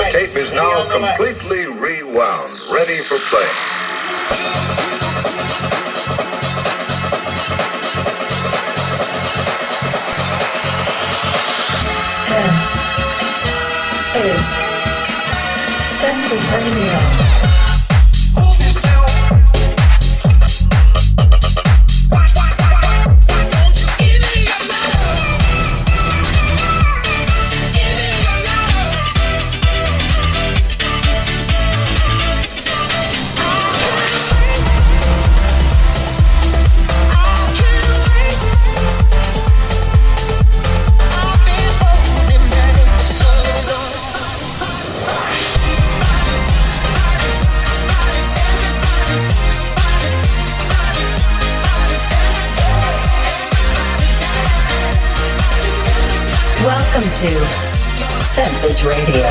[0.00, 3.50] The tape is now completely rewound, ready for play.
[12.30, 12.60] This
[14.16, 14.40] is
[16.00, 17.49] Census Radio.
[57.20, 57.26] To
[58.22, 59.26] Census Radio.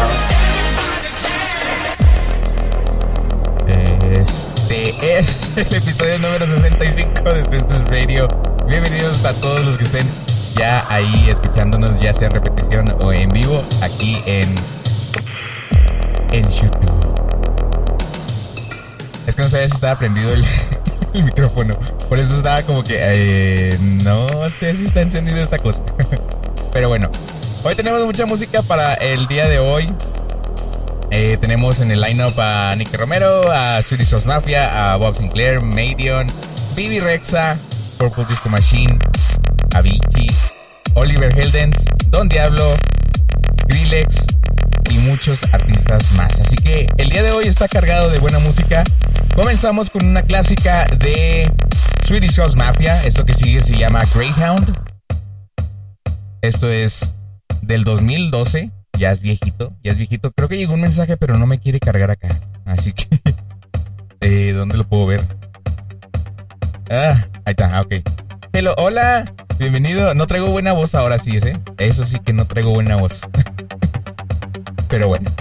[4.22, 8.28] Este es el episodio número 65 de Census Radio.
[8.68, 10.08] Bienvenidos a todos los que estén
[10.56, 14.54] ya ahí escuchándonos, ya sea en repetición o en vivo, aquí en,
[16.32, 17.16] en YouTube.
[19.26, 20.46] Es que no sabía si estaba prendido el,
[21.24, 21.76] micrófono.
[22.08, 25.84] Por eso estaba como que eh, no sé si está encendido esta cosa.
[26.72, 27.10] Pero bueno,
[27.64, 29.92] hoy tenemos mucha música para el día de hoy.
[31.12, 36.28] Eh, tenemos en el lineup a Nicky Romero, a Swedish Mafia, a Bob Sinclair, Madion,
[36.76, 37.58] Bibi Rexa,
[37.98, 39.00] Purple Disco Machine,
[39.74, 40.30] Avicii,
[40.94, 42.76] Oliver Heldens, Don Diablo,
[43.62, 44.28] Skrillex
[44.92, 46.40] y muchos artistas más.
[46.40, 48.84] Así que el día de hoy está cargado de buena música.
[49.36, 51.52] Comenzamos con una clásica de
[52.06, 53.04] Swedish House Mafia.
[53.04, 54.78] Esto que sigue se llama Greyhound.
[56.42, 57.14] Esto es
[57.70, 58.72] del 2012.
[58.98, 60.32] Ya es viejito, ya es viejito.
[60.32, 62.28] Creo que llegó un mensaje, pero no me quiere cargar acá.
[62.66, 63.06] Así que...
[64.22, 65.24] Eh, ¿Dónde lo puedo ver?
[66.92, 67.94] Ah, ahí está, ah, ok.
[68.52, 70.14] Hello, hola, bienvenido.
[70.14, 71.58] No traigo buena voz ahora sí, ¿eh?
[71.78, 73.22] Eso sí que no traigo buena voz.
[74.90, 75.32] pero bueno.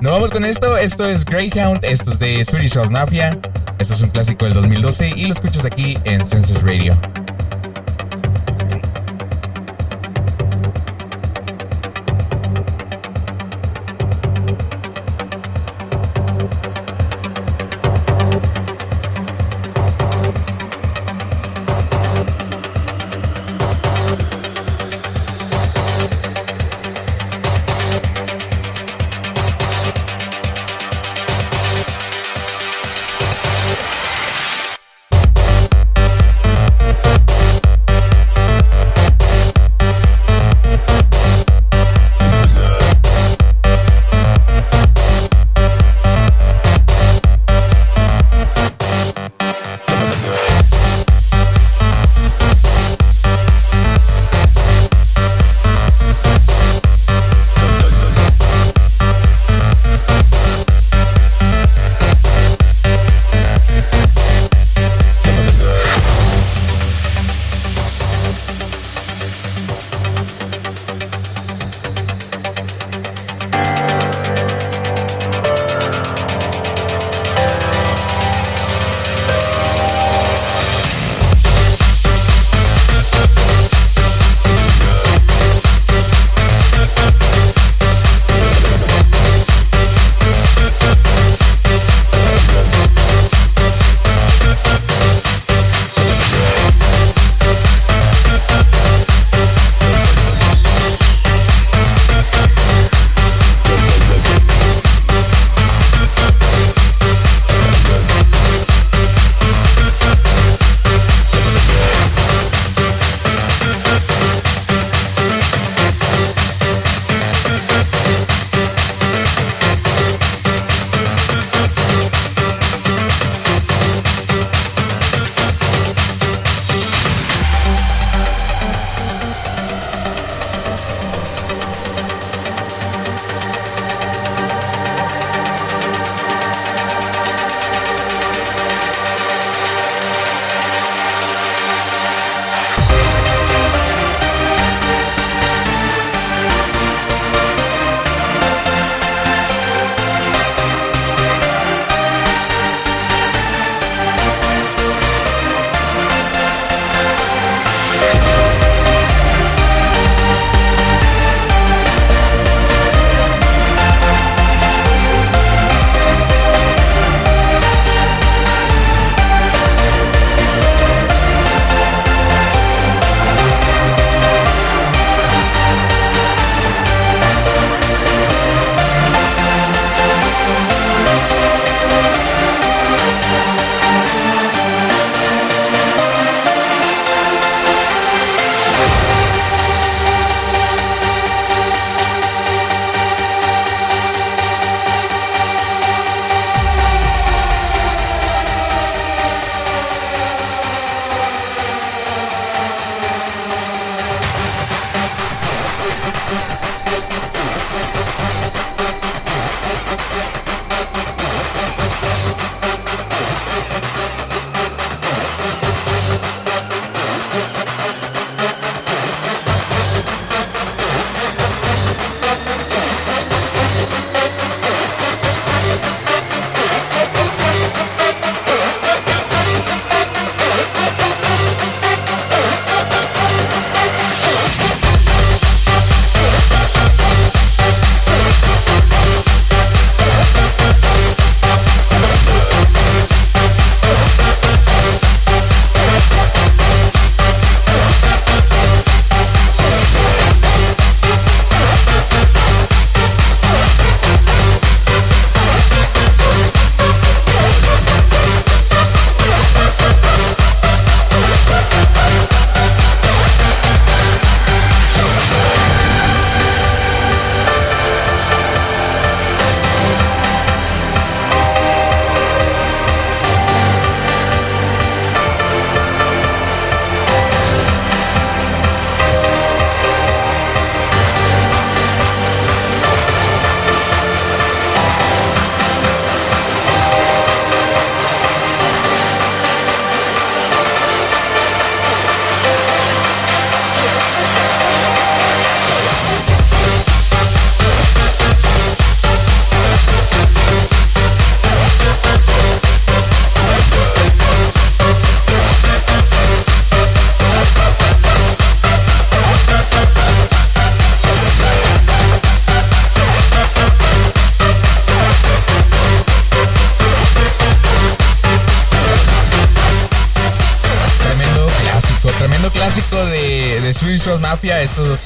[0.00, 0.78] Nos vamos con esto.
[0.78, 1.84] Esto es Greyhound.
[1.84, 3.38] Esto es de Swedish House Mafia.
[3.78, 6.98] Esto es un clásico del 2012 y lo escuchas aquí en Census Radio.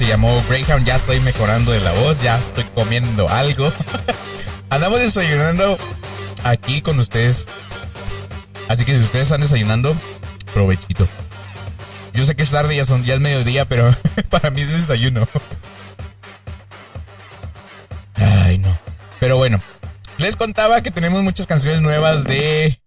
[0.01, 0.83] Se llamó Greyhound.
[0.83, 2.23] Ya estoy mejorando de la voz.
[2.23, 3.71] Ya estoy comiendo algo.
[4.71, 5.77] Andamos desayunando
[6.43, 7.47] aquí con ustedes.
[8.67, 9.95] Así que si ustedes están desayunando,
[10.55, 11.07] provechito.
[12.13, 13.95] Yo sé que es tarde, ya, son, ya es mediodía, pero
[14.31, 15.27] para mí es desayuno.
[18.15, 18.75] Ay, no.
[19.19, 19.61] Pero bueno,
[20.17, 22.80] les contaba que tenemos muchas canciones nuevas de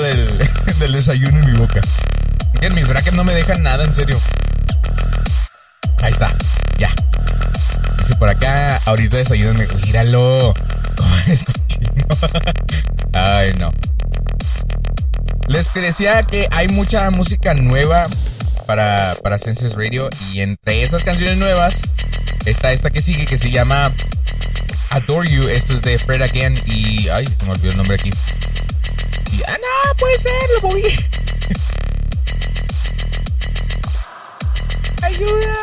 [0.78, 1.80] del, desayuno en mi boca.
[2.74, 4.18] Mis brackets no me dejan nada, en serio.
[6.02, 6.34] Ahí está,
[6.78, 6.90] ya.
[7.98, 9.66] Dice por acá, ahorita desayúname.
[9.84, 10.54] Míralo.
[10.96, 12.06] ¿Cómo es cochino?
[13.12, 13.72] Ay, no.
[15.48, 18.04] Les decía que hay mucha música nueva
[18.66, 20.10] para, para Senses Radio.
[20.32, 21.94] Y entre esas canciones nuevas
[22.44, 23.92] está esta que sigue que se llama
[24.90, 25.48] Adore You.
[25.48, 26.60] Esto es de Fred Again.
[26.66, 27.08] Y.
[27.08, 28.10] Ay, se me olvidó el nombre aquí.
[29.46, 30.82] Ah, no, puede ser, lo moví.
[35.02, 35.56] ¡Ayuda!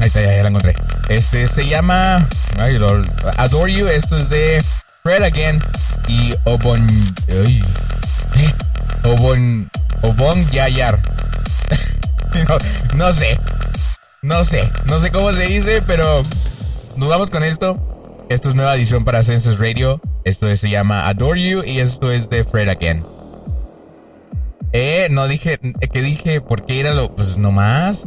[0.00, 0.76] Ahí está, ya, ya la encontré.
[1.08, 2.28] Este se llama.
[3.36, 3.88] Adore You.
[3.88, 4.62] Esto es de
[5.02, 5.62] Fred Again.
[6.06, 6.86] Y Obon.
[7.30, 7.64] Ay.
[9.04, 9.70] Obon.
[10.02, 11.00] Obon Yayar.
[12.48, 12.58] no,
[12.96, 13.40] no sé.
[14.22, 14.70] No sé.
[14.84, 16.22] No sé cómo se dice, pero.
[16.96, 17.97] Nos vamos con esto.
[18.28, 20.00] Esto es nueva edición para Census Radio.
[20.24, 21.62] Esto se llama Adore You.
[21.64, 23.04] Y esto es de Fred Again.
[24.72, 25.58] Eh, no dije.
[25.58, 27.14] Que dije, ¿por qué era lo.?
[27.14, 28.06] Pues nomás.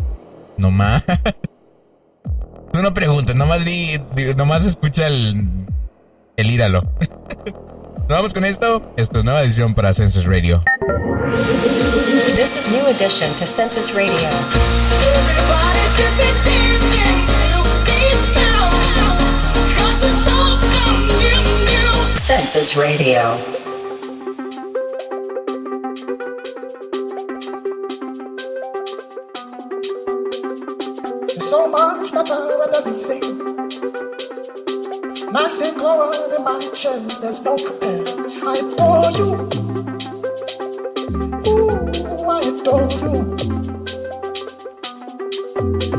[0.57, 1.05] Nomás.
[2.71, 5.43] Tú no preguntes, nomás di, di- nomás escucha el,
[6.37, 6.83] el íralo.
[7.97, 8.93] Nos vamos con esto.
[8.95, 10.63] Esto es nueva edición para Census Radio.
[12.35, 14.13] This is new addition to Census Radio.
[14.13, 17.10] Everybody should be dancing
[22.31, 23.35] Census Radio.
[31.27, 33.23] It's so much better with everything.
[35.33, 38.05] Nice and glow in my chair, there's no compare.
[38.47, 39.29] I adore you.
[41.49, 43.13] Ooh, I adore you.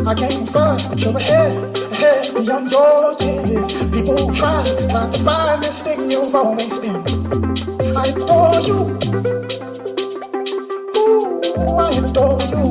[0.06, 3.85] I came first, but you're ahead, ahead beyond your years.
[3.90, 7.02] People try, try to find this thing you've always been.
[7.97, 8.78] I adore you.
[10.97, 11.40] Ooh,
[11.78, 12.64] I adore you.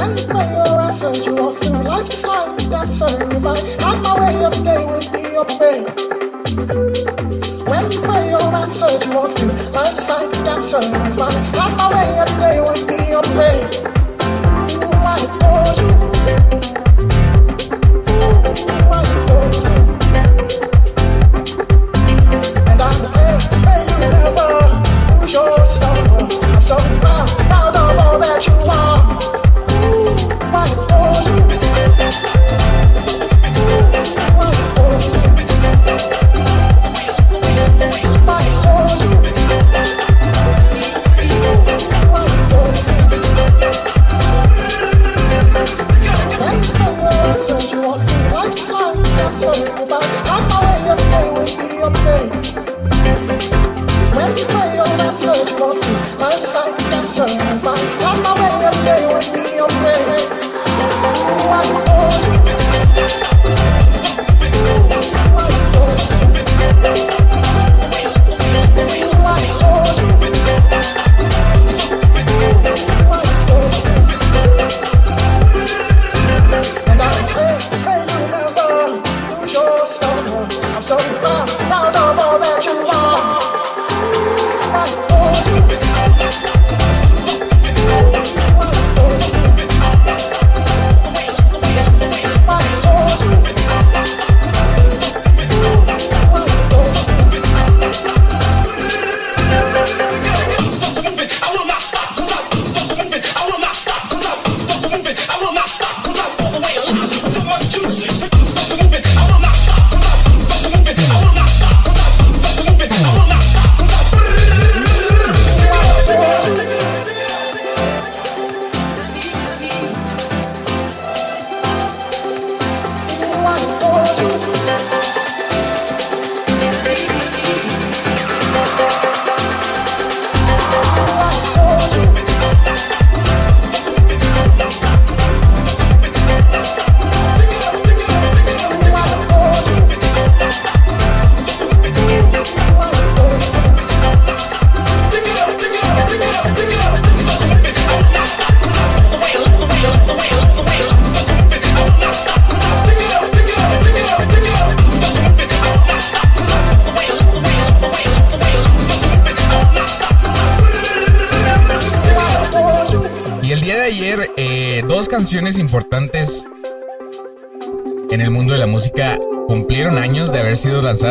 [0.00, 3.12] And prayer answered you walk through life like a dancer.
[3.36, 5.88] If I had my way, every day would be a parade.
[7.68, 10.80] When prayer answered you walk through life like a dancer.
[10.80, 13.91] If I had my way, every day would be a parade.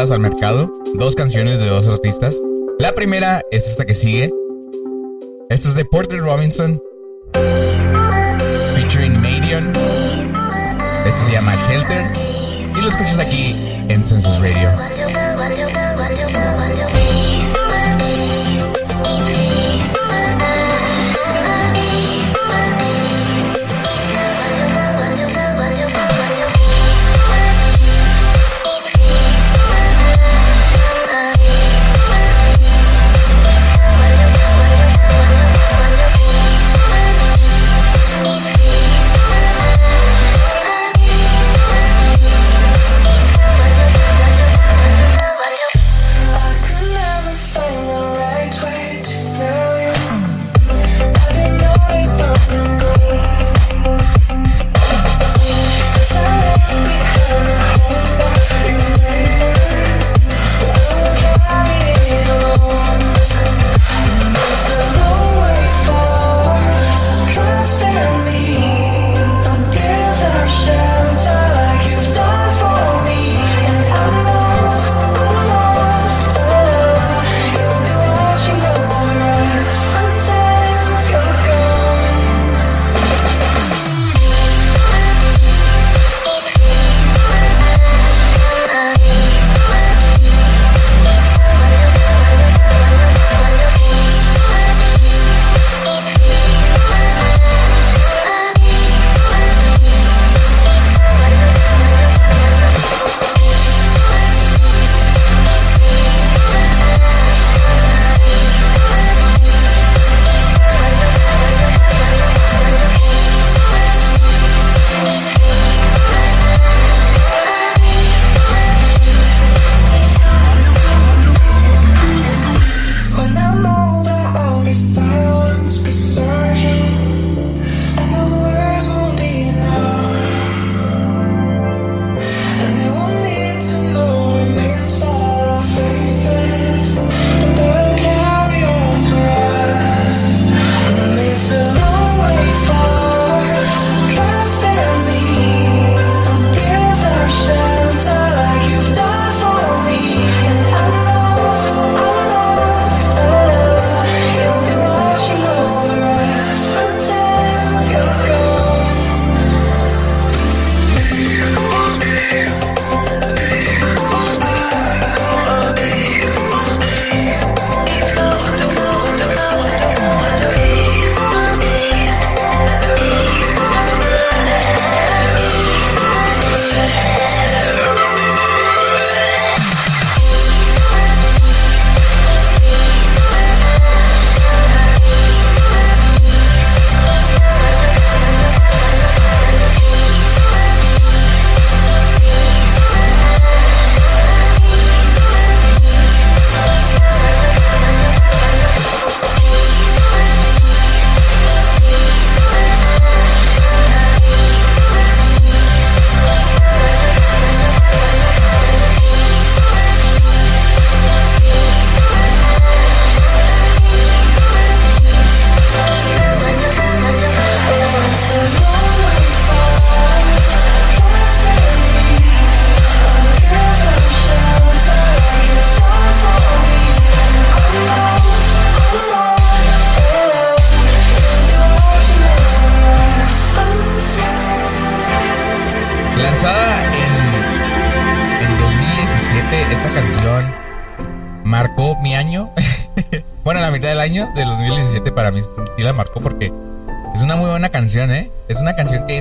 [0.09, 2.35] al mercado, dos canciones de dos artistas.
[2.79, 4.31] La primera es esta que sigue.
[5.49, 6.81] Esta es de Porter Robinson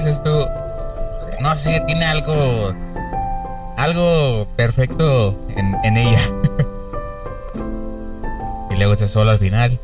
[0.04, 0.20] dices
[1.40, 2.74] no sé, tiene algo,
[3.76, 6.20] algo perfecto en, en ella.
[8.70, 9.78] y luego ese solo al final.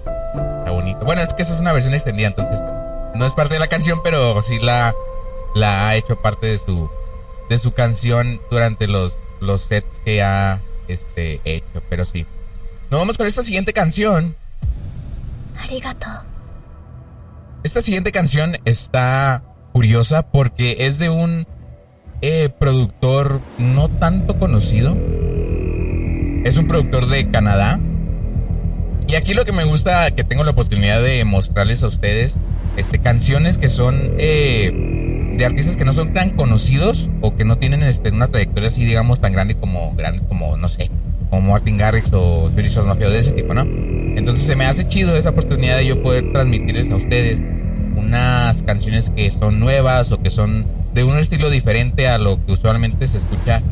[0.59, 1.05] Está bonito.
[1.05, 2.61] Bueno, es que esa es una versión extendida, entonces
[3.15, 4.95] no es parte de la canción, pero sí la,
[5.55, 6.91] la ha hecho parte de su,
[7.49, 11.83] de su canción durante los, los sets que ha este, hecho.
[11.89, 12.27] Pero sí.
[12.91, 14.37] Nos vamos con esta siguiente canción.
[15.59, 16.07] Arigato.
[17.65, 19.43] Esta siguiente canción está
[19.77, 21.47] curiosa porque es de un
[22.23, 24.97] eh, productor no tanto conocido.
[26.47, 27.79] Es un productor de Canadá.
[29.07, 32.41] Y aquí lo que me gusta, que tengo la oportunidad de mostrarles a ustedes,
[32.79, 37.59] este, canciones que son eh, de artistas que no son tan conocidos o que no
[37.59, 40.91] tienen este, una trayectoria así, digamos, tan grande como, grandes como, no sé,
[41.29, 43.61] como Martin Garrix o Spirit Mafia de ese tipo, ¿no?
[43.61, 47.45] Entonces se me hace chido esa oportunidad de yo poder transmitirles a ustedes
[47.97, 52.53] unas canciones que son nuevas o que son de un estilo diferente a lo que
[52.53, 53.63] usualmente se escucha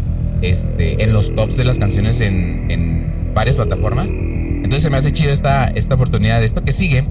[0.43, 4.11] este, en los tops de las canciones en, en varias plataformas.
[4.11, 6.43] Entonces se me hace chido esta, esta oportunidad.
[6.43, 7.07] Esto que sigue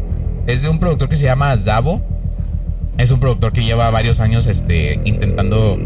[0.48, 2.02] es de un productor que se llama Zavo.
[2.98, 5.78] Es un productor que lleva varios años este, intentando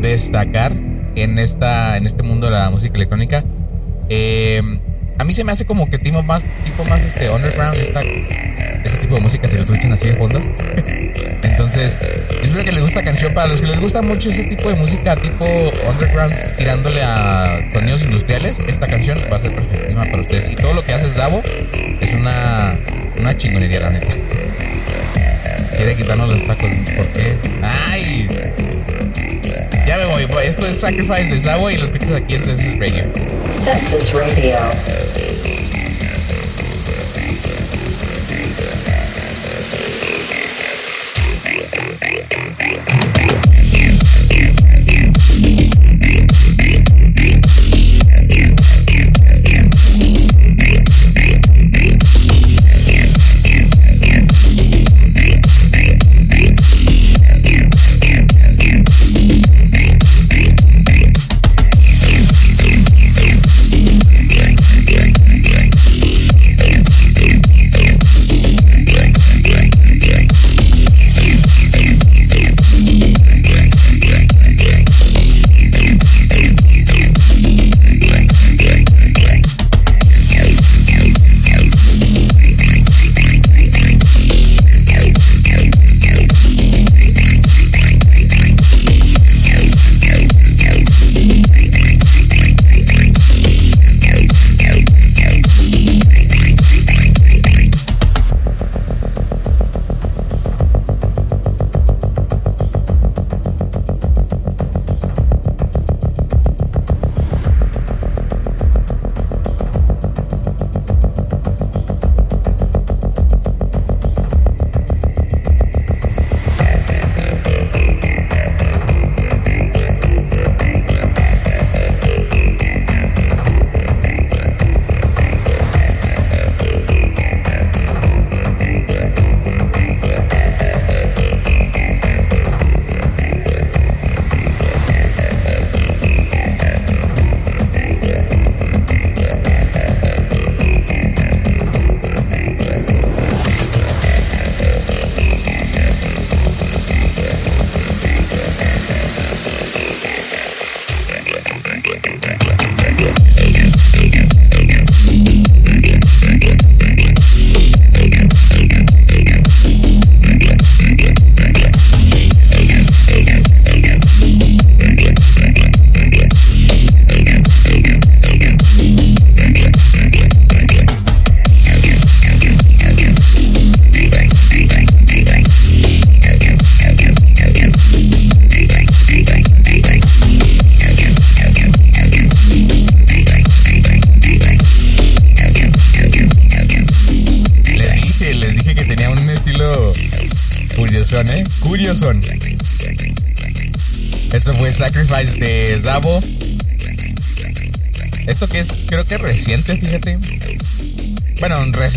[0.00, 0.72] destacar
[1.16, 3.44] en, esta, en este mundo de la música electrónica.
[4.08, 4.62] Eh,
[5.18, 8.98] a mí se me hace como que tipo más, tipo más este underground, esta, este
[9.00, 10.40] tipo de música si lo escuchan así de fondo.
[11.42, 12.00] Entonces,
[12.42, 13.34] yo que les guste la canción.
[13.34, 15.44] Para los que les gusta mucho ese tipo de música, tipo
[15.88, 20.50] underground, tirándole a sonidos industriales, esta canción va a ser perfectísima para ustedes.
[20.50, 21.42] Y todo lo que hace Davo
[22.00, 22.76] es una,
[23.18, 24.06] una chingonería, la neta.
[25.76, 26.70] Quiere quitarnos los tacos.
[26.96, 27.36] ¿Por qué?
[27.62, 28.28] ¡Ay!
[29.86, 30.26] Ya me voy.
[30.44, 33.04] Esto es Sacrifice de Zavo y lo escuchas aquí en Census Radio.
[33.50, 34.58] Census Radio.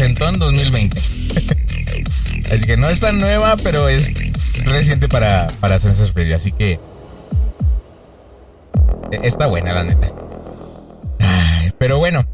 [0.01, 0.97] En 2020.
[2.51, 4.13] así que no es tan nueva, pero es
[4.63, 6.37] reciente para, para Census Radio.
[6.37, 6.79] Así que
[9.11, 10.09] eh, está buena, la neta.
[11.77, 12.25] Pero bueno.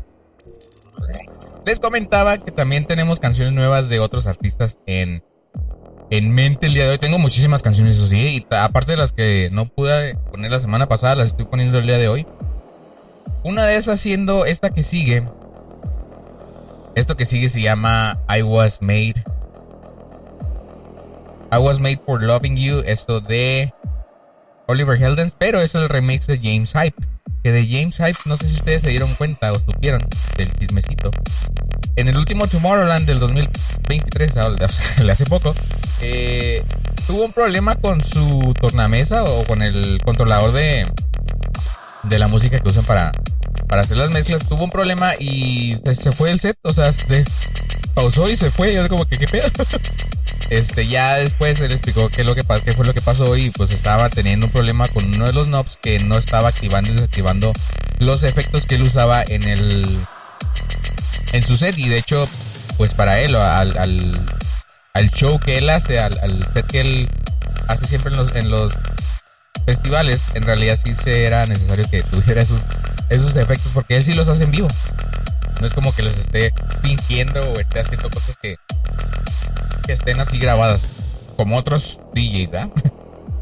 [1.66, 5.24] Les comentaba que también tenemos canciones nuevas de otros artistas en,
[6.12, 6.98] en mente el día de hoy.
[7.00, 10.88] Tengo muchísimas canciones, eso sí, y aparte de las que no pude poner la semana
[10.88, 12.28] pasada, las estoy poniendo el día de hoy.
[13.44, 15.24] Una de esas siendo esta que sigue.
[16.96, 19.16] Esto que sigue se llama I Was Made.
[21.52, 22.84] I Was Made for Loving You.
[22.86, 23.74] Esto de
[24.68, 26.96] Oliver Heldens, pero es el remix de James Hype.
[27.44, 31.12] Que de James Hype, no sé si ustedes se dieron cuenta o supieron del chismecito.
[31.98, 35.54] En el último Tomorrowland del 2023, o sea, hace poco,
[36.02, 36.64] eh,
[37.08, 40.88] tuvo un problema con su tornamesa o con el controlador de,
[42.04, 43.12] de la música que usan para,
[43.68, 44.48] para hacer las mezclas.
[44.48, 47.26] Tuvo un problema y se- se fue el set, o sea, se-
[47.94, 48.74] pausó y se fue.
[48.74, 49.48] Yo como que, ¿qué pedo?
[50.52, 54.10] Este, ya después él explicó qué, lo que, fue lo que pasó y pues estaba
[54.12, 57.52] teniendo un problema con uno de los knobs que no estaba activando y desactivando
[57.98, 60.00] los efectos que él usaba en el
[61.34, 62.30] en su set y de hecho
[62.78, 63.76] pues para él al,
[64.94, 67.10] al, show que él hace al, al set que él
[67.68, 68.72] hace siempre en los, en los
[69.66, 72.62] festivales en realidad sí se era necesario que tuviera esos,
[73.10, 74.68] esos efectos porque él sí los hace en vivo
[75.60, 78.58] no es como que los esté fingiendo o esté haciendo cosas que,
[79.88, 80.90] estén así grabadas
[81.38, 82.70] como otros DJs ¿verdad?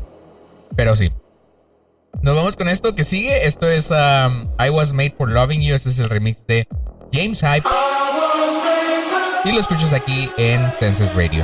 [0.75, 1.11] pero sí
[2.21, 3.47] nos vamos con esto que sigue.
[3.47, 5.75] Esto es um, I Was Made for Loving You.
[5.75, 6.67] Este es el remix de
[7.11, 7.67] James Hype.
[9.43, 11.43] Y lo escuchas aquí en Census Radio.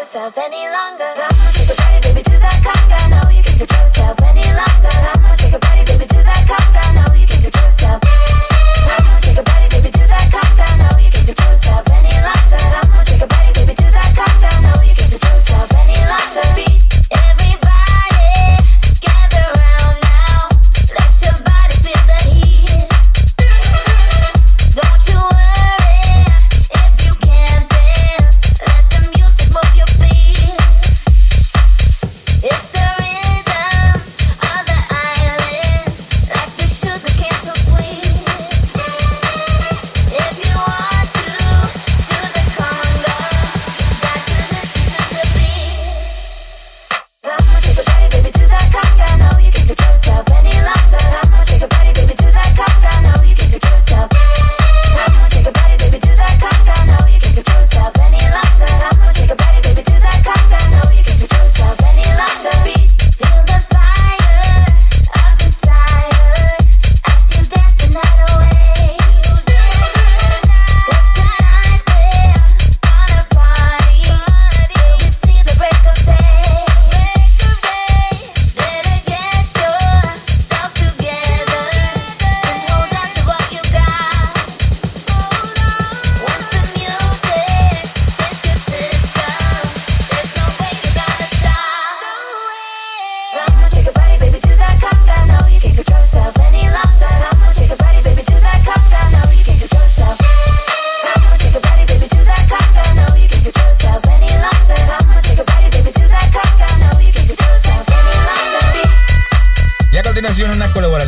[0.00, 1.39] yourself any longer.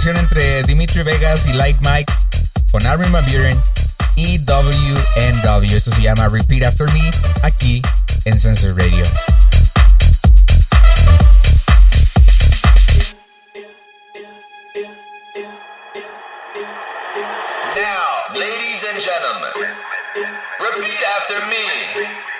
[0.02, 2.12] colaboración entre Dimitri Vegas y Mike
[2.70, 3.60] con Armin Van Buren
[4.16, 5.76] y WNW.
[5.76, 7.10] Esto se llama Repeat After Me
[7.42, 7.82] aquí
[8.24, 9.04] en Sensor Radio.
[17.74, 19.52] Now, ladies and gentlemen,
[20.60, 22.31] repeat after me.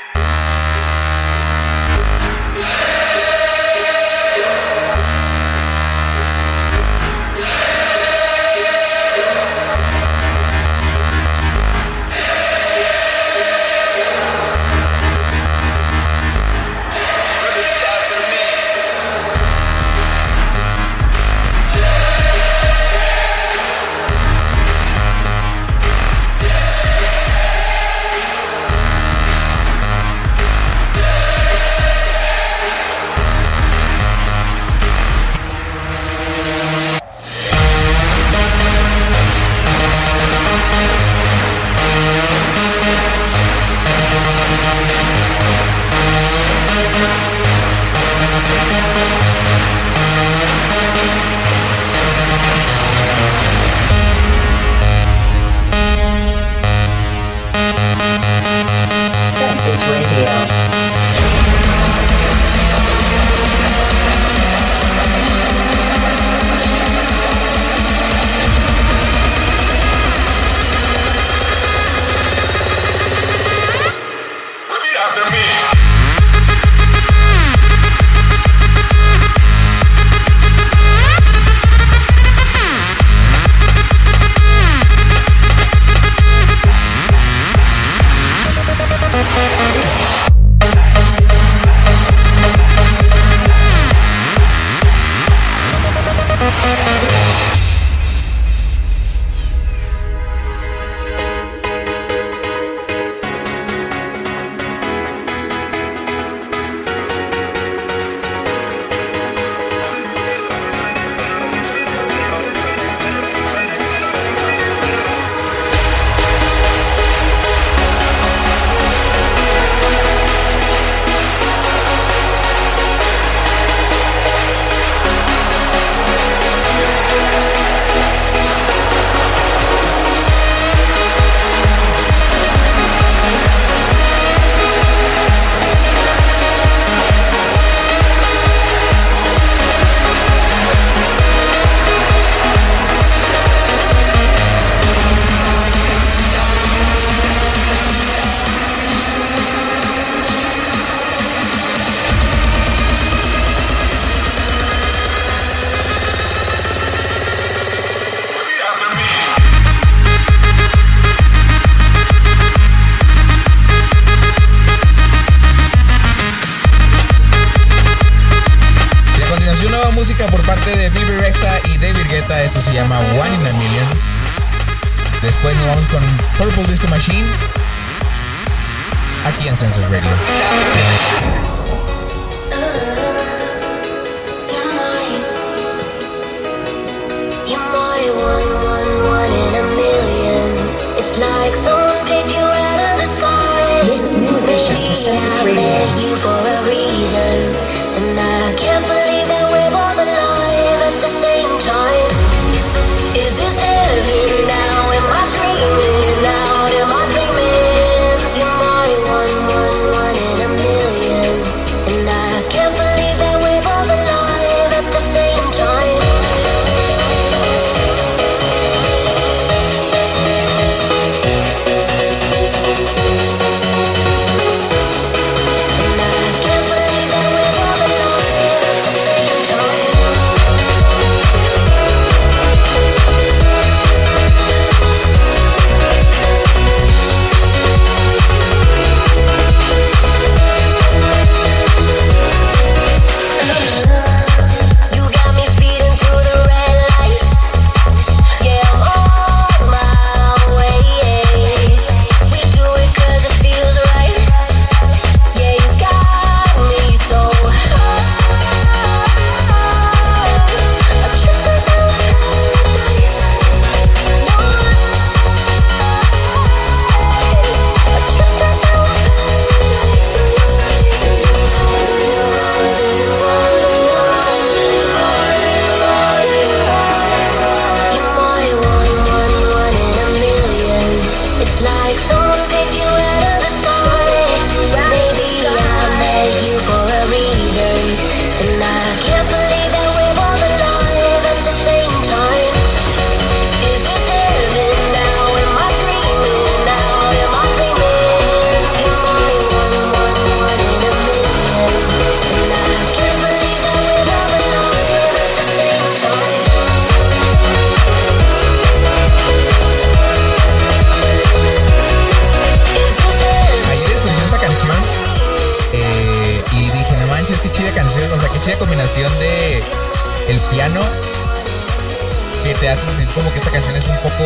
[322.45, 324.25] Que te hace sentir como que esta canción es un poco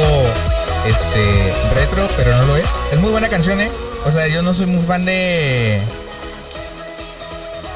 [0.87, 2.65] este retro, pero no lo es.
[2.93, 3.71] Es muy buena canción, ¿eh?
[4.05, 5.81] O sea, yo no soy muy fan de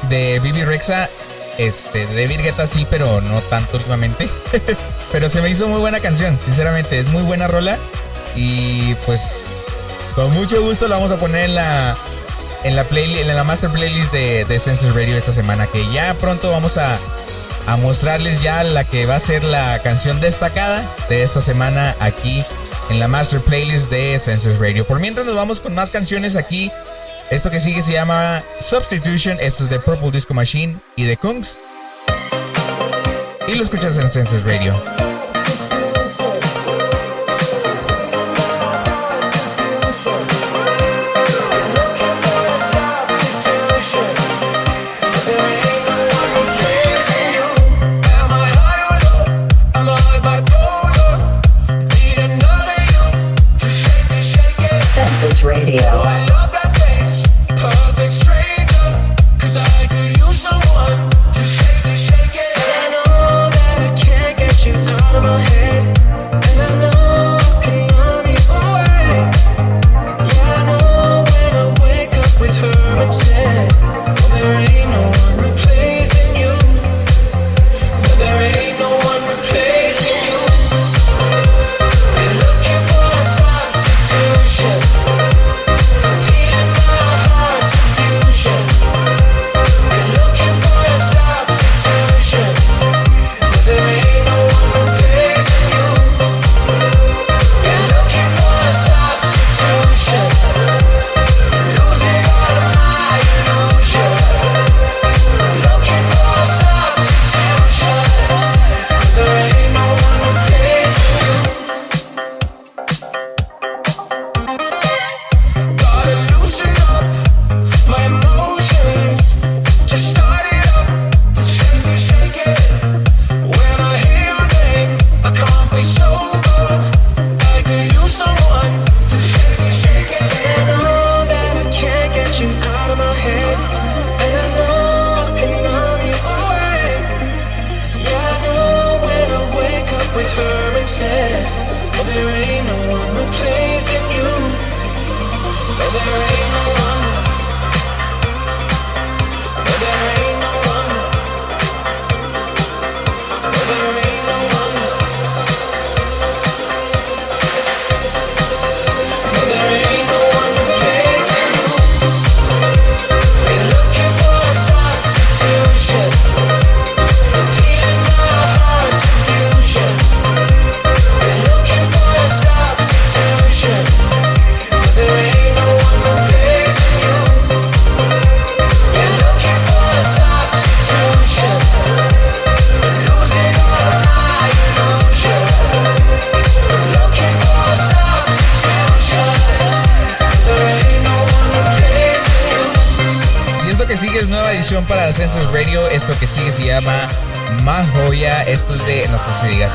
[0.09, 1.09] de Bibi Rexa,
[1.57, 4.29] este, de David Guetta sí, pero no tanto últimamente.
[5.11, 7.79] pero se me hizo muy buena canción, sinceramente, es muy buena rola
[8.35, 9.23] y pues
[10.13, 11.97] con mucho gusto la vamos a poner en la
[12.63, 16.51] en la playlist, en la master playlist de, de Radio esta semana, que ya pronto
[16.51, 16.99] vamos a,
[17.67, 22.43] a mostrarles ya la que va a ser la canción destacada de esta semana aquí
[22.89, 24.85] en la master playlist de Census Radio.
[24.85, 26.71] Por mientras nos vamos con más canciones aquí.
[27.29, 31.59] Esto que sigue se llama Substitution, esto es de Purple Disco Machine y de Kungs.
[33.47, 35.10] Y lo escuchas en Census Radio.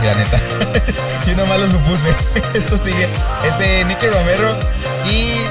[0.06, 0.38] La neta.
[1.26, 2.08] Yo nomás lo supuse.
[2.54, 3.08] Esto sigue.
[3.44, 4.56] Es de Nicky Romero.
[5.10, 5.42] Y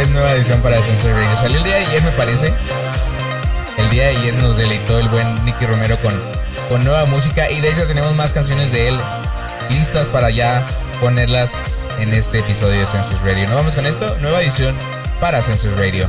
[0.00, 1.36] es nueva edición para Census Radio.
[1.36, 2.52] Salió el día de ayer, me parece.
[3.78, 6.20] El día de ayer nos deleitó el buen Nicky Romero con,
[6.68, 7.50] con nueva música.
[7.50, 9.00] Y de hecho, tenemos más canciones de él
[9.70, 10.66] listas para ya
[11.00, 11.62] ponerlas
[11.98, 13.48] en este episodio de Census Radio.
[13.48, 14.16] ¿No vamos con esto?
[14.20, 14.74] Nueva edición
[15.20, 16.08] para Census Radio.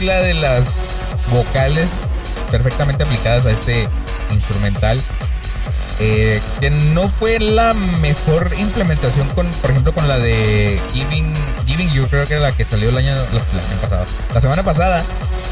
[0.00, 0.92] Mezcla de las
[1.30, 2.00] vocales
[2.50, 3.86] perfectamente aplicadas a este
[4.30, 4.98] instrumental.
[5.98, 11.34] Eh, que no fue la mejor implementación con, por ejemplo, con la de Giving,
[11.66, 14.06] Giving You, creo que era la que salió el año, la, la pasado.
[14.32, 15.04] La semana pasada,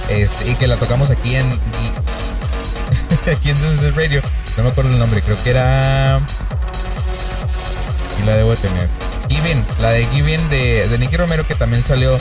[0.09, 1.46] este, y que la tocamos aquí en
[3.30, 4.22] aquí en Radio.
[4.57, 6.20] No me acuerdo el nombre, creo que era.
[8.22, 8.88] Y la debo de tener.
[9.28, 12.18] Giving, la de Giving de, de Nicky Romero, que también salió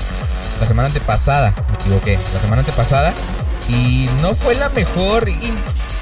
[0.59, 1.53] la semana antepasada.
[1.69, 3.13] Me equivoqué, la semana antepasada.
[3.69, 5.57] Y no fue la mejor im-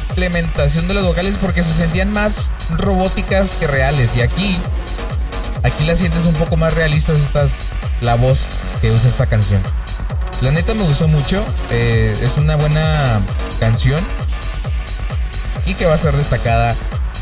[0.09, 4.15] implementación de los vocales porque se sentían más robóticas que reales.
[4.15, 4.57] Y aquí,
[5.63, 7.57] aquí las sientes un poco más realistas estas,
[8.01, 8.45] la voz
[8.81, 9.61] que usa esta canción.
[10.41, 13.19] La neta me gustó mucho, eh, es una buena
[13.59, 13.99] canción
[15.65, 16.75] y que va a ser destacada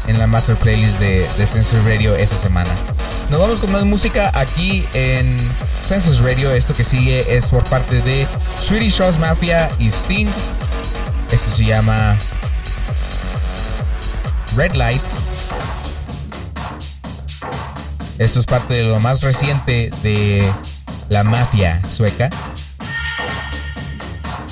[0.08, 2.70] en la Master Playlist de, de Census Radio esta semana.
[3.30, 5.38] Nos vamos con más música aquí en
[5.88, 6.54] Census Radio.
[6.54, 8.28] Esto que sigue es por parte de
[8.60, 10.28] Swedish House Mafia y Sting.
[11.32, 12.16] Esto se llama
[14.56, 15.02] Red Light.
[18.20, 20.48] Esto es parte de lo más reciente de
[21.10, 22.30] la mafia sueca.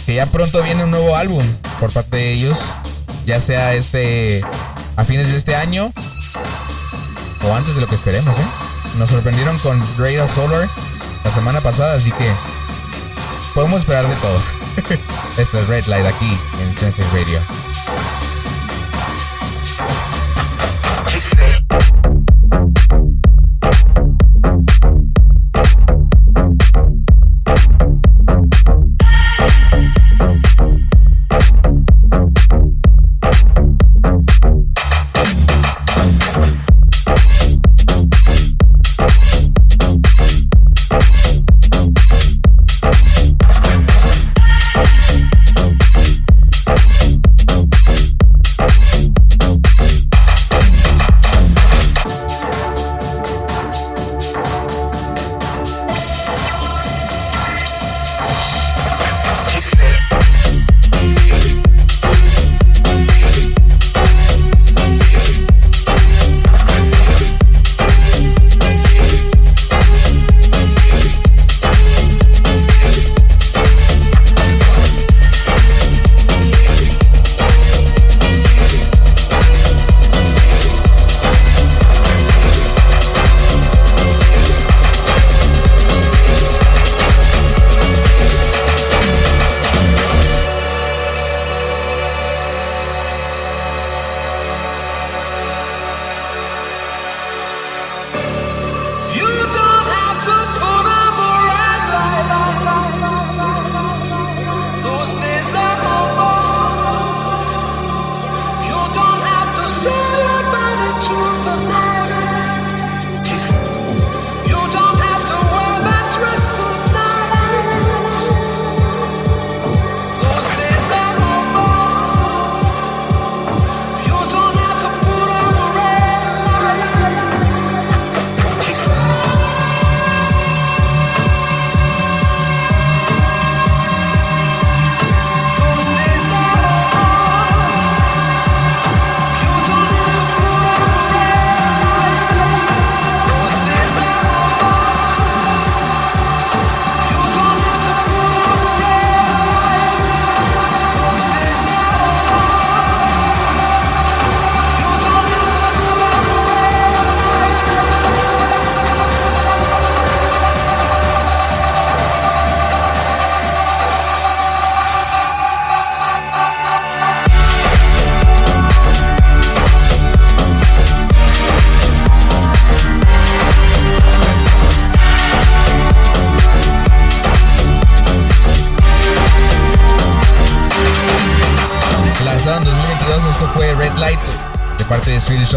[0.05, 1.45] Que ya pronto viene un nuevo álbum
[1.79, 2.57] por parte de ellos.
[3.25, 4.43] Ya sea este
[4.95, 5.93] a fines de este año
[7.43, 8.60] o antes de lo que esperemos, ¿eh?
[8.97, 10.67] Nos sorprendieron con Raid of Solar
[11.23, 12.31] la semana pasada, así que
[13.53, 14.41] podemos esperar de todo.
[15.37, 17.39] Esto es Red Light aquí en Senses Radio.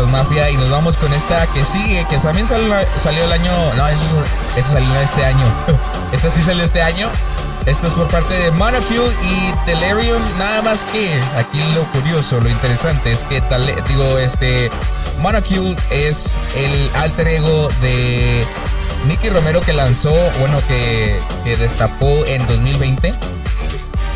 [0.02, 3.86] Mafia y nos vamos con esta que sigue, que también salió, salió el año, no,
[3.88, 4.24] eso
[4.60, 5.44] salió este año,
[6.12, 7.08] esta sí salió este año,
[7.64, 12.48] esto es por parte de Monocule y Delirium, nada más que aquí lo curioso, lo
[12.48, 14.68] interesante es que tal, digo, este
[15.20, 18.44] Monocule es el alter ego de
[19.06, 23.14] Nicky Romero que lanzó, bueno, que, que destapó en 2020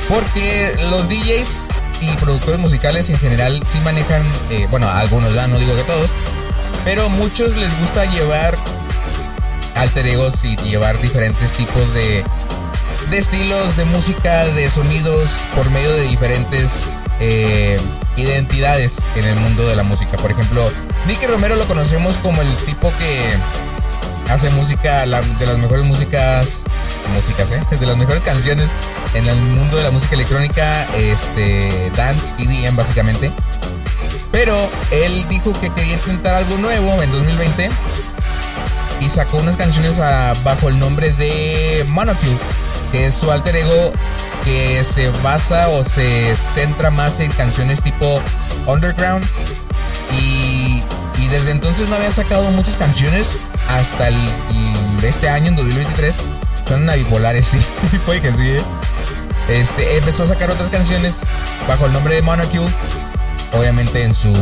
[0.09, 1.69] porque los DJs
[2.01, 6.11] y productores musicales en general sí manejan, eh, bueno, algunos ya, no digo que todos,
[6.85, 8.57] pero muchos les gusta llevar
[9.75, 12.25] alter egos y llevar diferentes tipos de,
[13.11, 16.91] de estilos de música, de sonidos por medio de diferentes
[17.21, 17.81] eh,
[18.17, 20.17] identidades en el mundo de la música.
[20.17, 20.69] Por ejemplo,
[21.07, 26.65] Nicky Romero lo conocemos como el tipo que hace música, la- de las mejores músicas,
[27.15, 27.63] músicas, ¿eh?
[27.81, 28.69] De las mejores canciones
[29.15, 33.31] en el mundo de la música electrónica, este, dance, EDM básicamente.
[34.31, 34.57] Pero
[34.91, 37.71] él dijo que quería intentar algo nuevo en 2020
[39.01, 42.37] y sacó unas canciones a- bajo el nombre de Monocule,
[42.93, 43.93] que es su alter ego
[44.45, 48.21] que se basa o se centra más en canciones tipo
[48.67, 49.25] underground.
[50.21, 50.83] Y,
[51.19, 53.39] y desde entonces no había sacado muchas canciones
[53.69, 54.09] hasta
[55.03, 56.17] este año, en 2023.
[56.67, 57.59] Son una bipolares, sí.
[58.05, 58.63] Puede que sí, ¿eh?
[59.49, 61.23] Este, empezó a sacar otras canciones
[61.67, 62.73] bajo el nombre de Monocule.
[63.53, 64.33] Obviamente en su,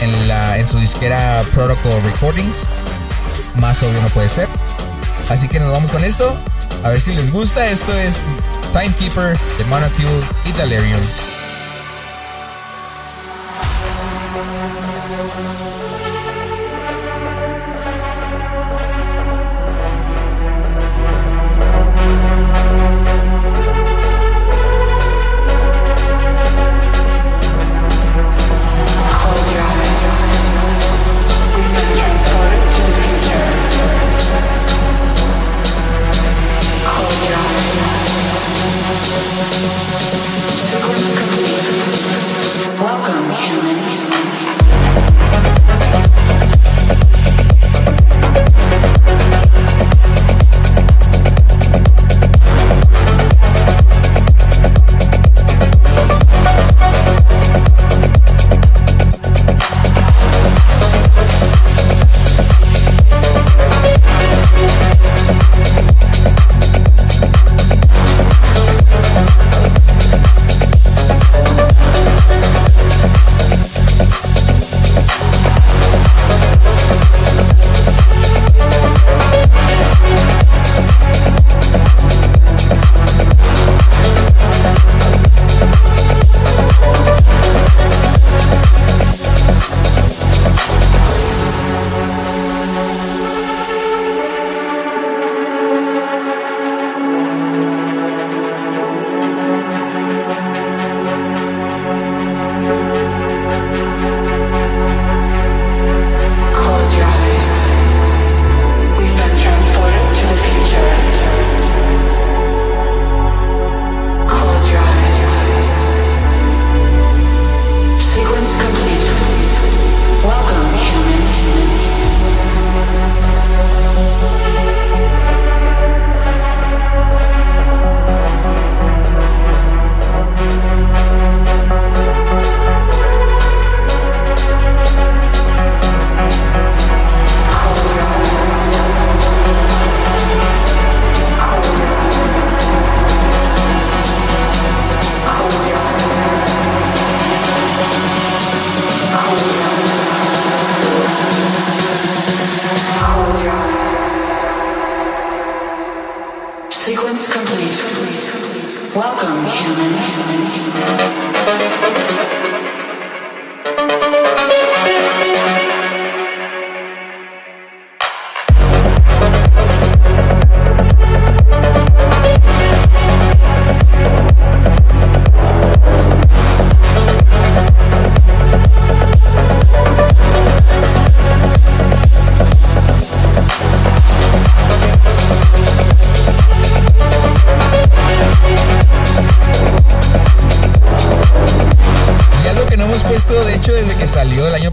[0.00, 2.66] en, la, en su disquera Protocol Recordings.
[3.56, 4.48] Más obvio no puede ser.
[5.28, 6.36] Así que nos vamos con esto.
[6.82, 7.66] A ver si les gusta.
[7.66, 8.22] Esto es
[8.72, 11.00] Timekeeper de Monocule y Delirium.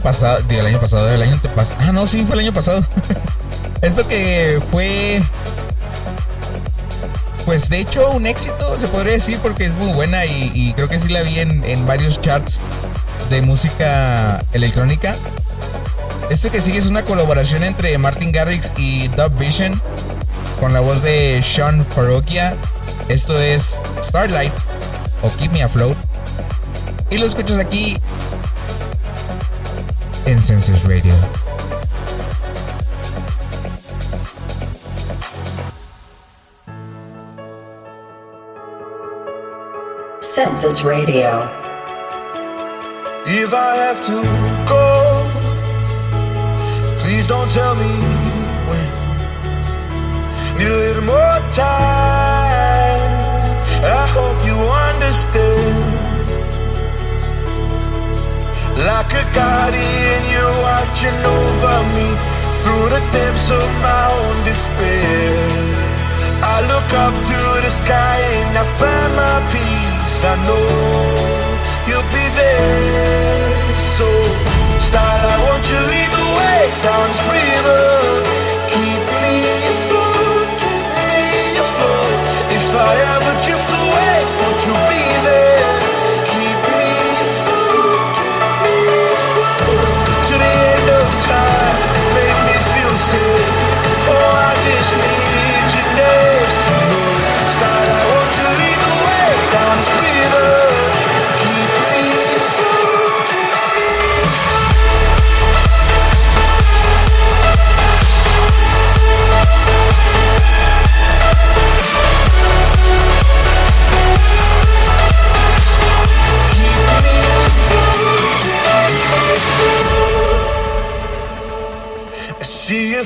[0.03, 1.81] Pasado, digo el año pasado, el año antepasado.
[1.81, 2.83] Ah, no, sí, fue el año pasado.
[3.81, 5.23] Esto que fue.
[7.45, 10.99] Pues de hecho, un éxito, se podría decir, porque es muy buena y, creo que
[10.99, 12.59] sí la vi en, en varios charts
[13.29, 15.15] de música electrónica.
[16.29, 19.81] Esto que sigue es una colaboración entre Martin Garrix y Dub Vision
[20.59, 22.55] con la voz de Sean Farrokia.
[23.09, 24.53] Esto es Starlight
[25.21, 25.97] o Keep Me Afloat.
[27.09, 27.97] Y lo escuchas aquí
[30.33, 31.13] en Census Radio.
[40.21, 41.49] Census Radio.
[43.27, 44.23] If I have to
[44.67, 45.29] go,
[46.97, 47.93] please don't tell me
[48.69, 48.89] when.
[50.57, 53.01] Need a little more time.
[53.85, 56.02] I hope you understand.
[58.83, 62.09] Like a guardian, you're watching over me
[62.59, 65.39] through the depths of my own despair.
[66.43, 70.17] I look up to the sky and I find my peace.
[70.27, 70.67] I know
[71.87, 73.55] you'll be there.
[73.95, 74.07] So,
[74.83, 77.87] starlight, won't you lead the way down this river?
[78.67, 79.35] Keep me
[79.71, 81.23] afloat, keep me
[81.55, 82.19] afloat.
[82.51, 83.22] If I ever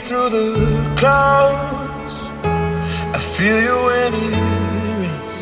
[0.08, 0.48] through the
[0.96, 2.16] clouds.
[3.18, 4.32] I feel you when it
[5.02, 5.36] rains.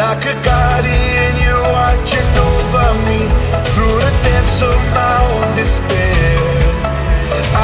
[0.00, 3.20] Like a guardian, you're watching over me
[3.72, 6.38] through the depths of my own despair.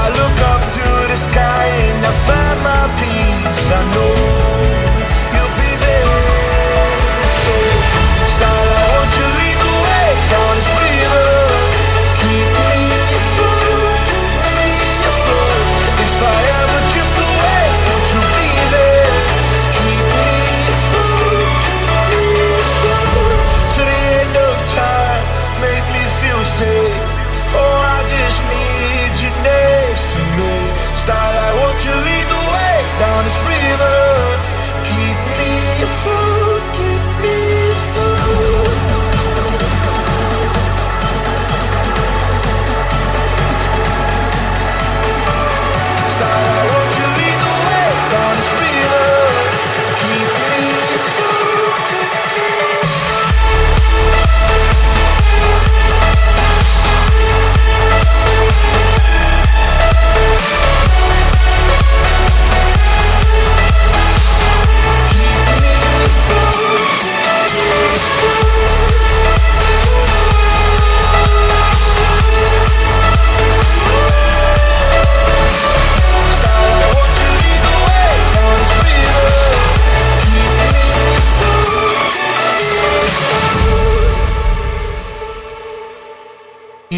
[0.01, 3.71] I look up to the sky and I find my peace.
[3.71, 4.52] I know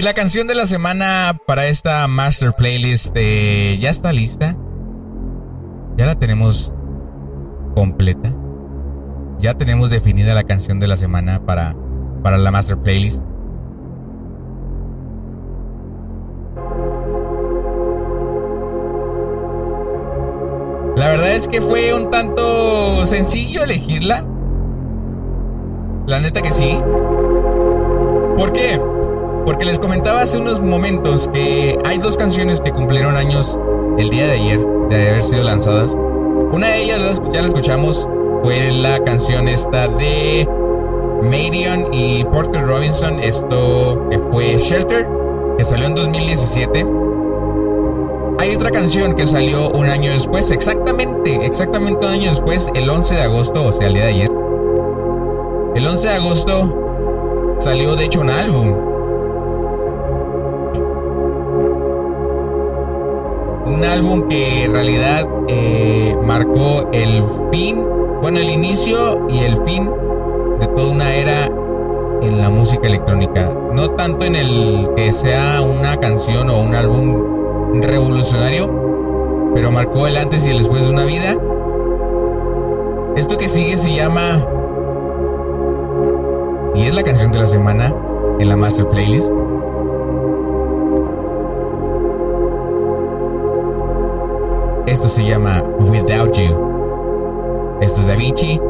[0.04, 4.54] la canción de la semana para esta Master Playlist ya está lista.
[5.96, 6.74] Ya la tenemos
[7.74, 8.30] completa.
[9.38, 11.74] Ya tenemos definida la canción de la semana para,
[12.22, 13.22] para la Master Playlist.
[20.96, 24.26] La verdad es que fue un tanto sencillo elegirla.
[26.06, 26.78] La neta que sí.
[28.36, 28.78] ¿Por qué?
[29.46, 33.60] Porque les comentaba hace unos momentos que hay dos canciones que cumplieron años
[33.98, 35.96] el día de ayer de haber sido lanzadas.
[36.52, 38.08] Una de ellas las- ya la escuchamos,
[38.42, 40.48] fue la canción esta de
[41.22, 45.08] Marion y Porter Robinson, esto que fue Shelter,
[45.58, 46.86] que salió en 2017.
[48.38, 53.14] Hay otra canción que salió un año después, exactamente, exactamente un año después, el 11
[53.14, 54.30] de agosto, o sea, el día de ayer.
[55.76, 58.74] El 11 de agosto salió de hecho un álbum
[63.84, 67.22] un álbum que en realidad eh, marcó el
[67.52, 67.84] fin,
[68.22, 69.90] bueno, el inicio y el fin
[70.58, 71.50] de toda una era
[72.22, 73.52] en la música electrónica.
[73.72, 80.16] No tanto en el que sea una canción o un álbum revolucionario, pero marcó el
[80.16, 81.36] antes y el después de una vida.
[83.16, 84.46] Esto que sigue se llama...
[86.74, 87.94] Y es la canción de la semana
[88.40, 89.30] en la Master Playlist.
[94.94, 97.78] Esto se llama Without You.
[97.82, 98.60] Esto es Avicii,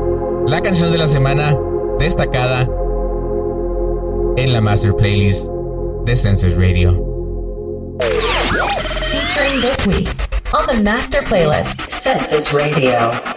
[0.47, 1.55] la canción de la semana
[1.99, 2.67] destacada
[4.39, 5.51] en la Master Playlist
[6.07, 6.93] de Census Radio.
[9.11, 10.09] Featuring this week
[10.55, 13.34] on the Master Playlist, Census Radio.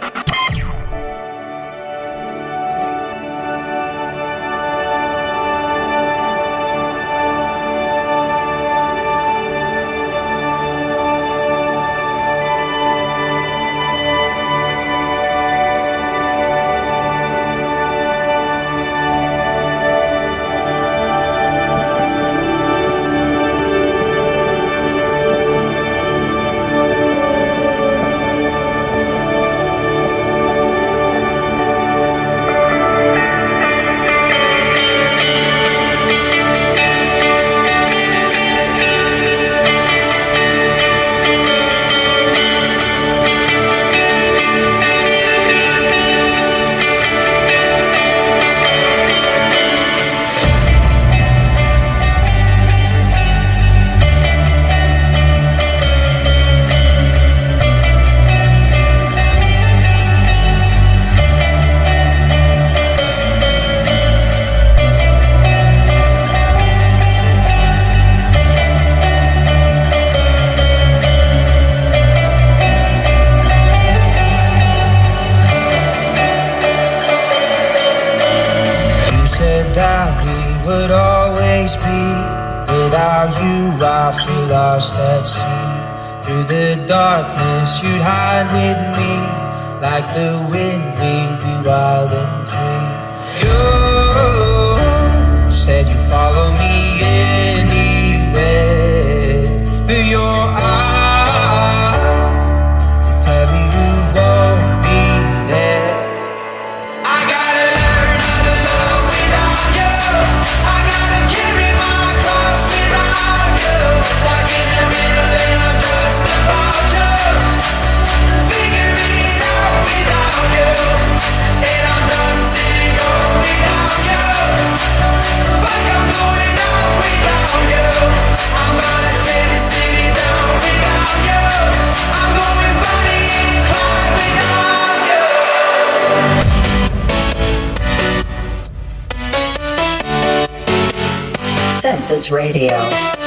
[142.18, 143.27] Census Radio.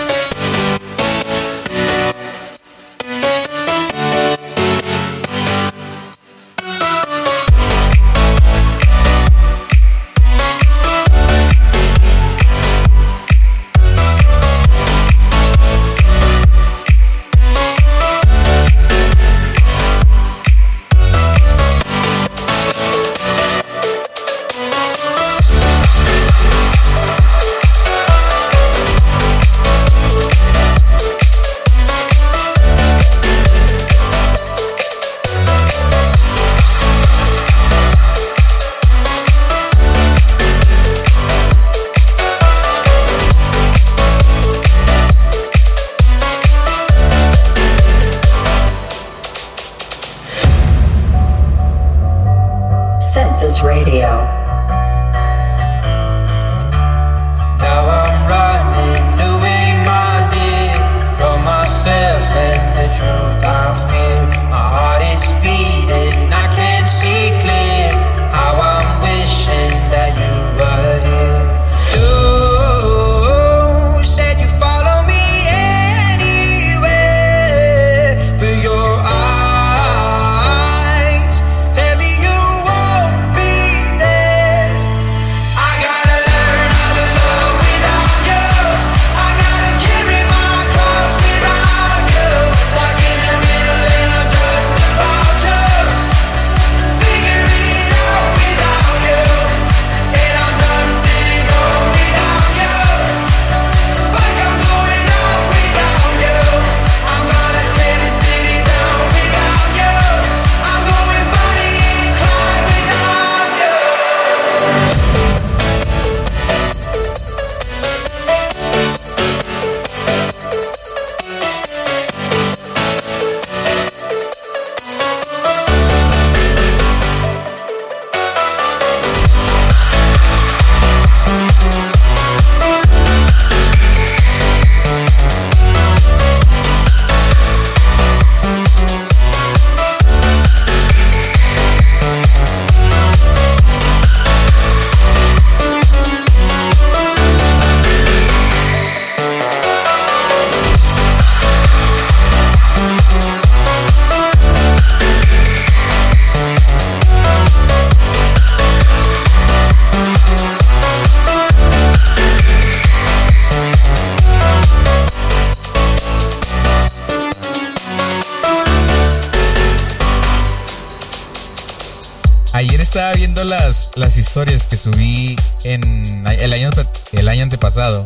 [173.20, 176.70] Viendo las, las historias que subí en el año,
[177.12, 178.02] el año antepasado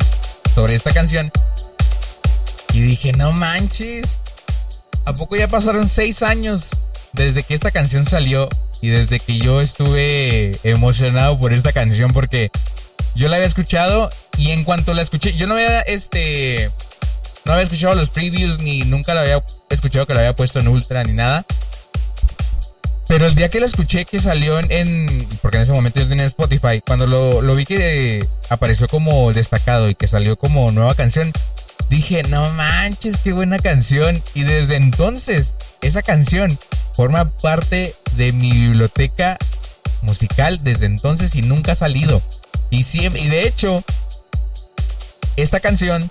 [0.57, 1.31] sobre esta canción.
[2.73, 4.19] Y dije, no manches.
[5.05, 6.71] ¿A poco ya pasaron seis años
[7.13, 8.49] desde que esta canción salió?
[8.83, 12.51] Y desde que yo estuve emocionado por esta canción porque
[13.15, 16.73] yo la había escuchado y en cuanto la escuché, yo no había este
[17.45, 20.67] no había escuchado los previews ni nunca la había escuchado que la había puesto en
[20.67, 21.47] ultra ni nada.
[23.07, 26.25] Pero el día que lo escuché que salió en, porque en ese momento yo tenía
[26.25, 31.33] Spotify, cuando lo, lo vi que apareció como destacado y que salió como nueva canción,
[31.91, 34.23] dije, no manches, qué buena canción.
[34.35, 36.59] Y desde entonces, esa canción
[36.95, 39.37] forma parte de mi biblioteca
[40.03, 42.23] musical desde entonces y nunca ha salido.
[42.71, 43.85] Y, siempre, y de hecho,
[45.37, 46.09] esta canción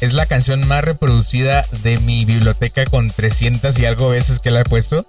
[0.00, 4.60] es la canción más reproducida de mi biblioteca con 300 y algo veces que la
[4.60, 5.06] he puesto.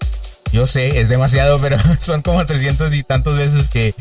[0.52, 3.94] Yo sé, es demasiado, pero son como 300 y tantos veces que,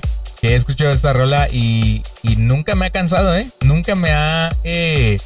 [0.43, 2.03] he escuchado esta rola y,
[2.37, 3.49] nunca me ha cansado, ¿eh?
[3.61, 4.49] Nunca me ha...
[4.65, 5.19] eh,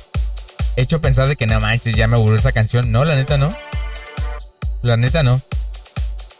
[0.76, 2.90] hecho pensar de que no manches, ya me aburrió esta canción.
[2.90, 3.54] No, la neta no.
[4.82, 5.40] La neta no.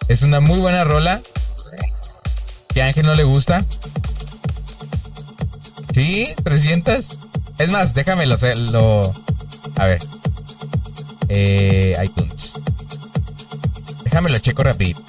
[0.09, 1.21] Es una muy buena rola.
[2.73, 3.65] Que a Ángel no le gusta.
[5.93, 7.19] Sí, 300.
[7.59, 9.15] Es más, déjame lo, lo
[9.77, 10.01] a ver.
[11.29, 12.53] Eh, iTunes.
[14.15, 15.03] Déjame lo checo rapidito.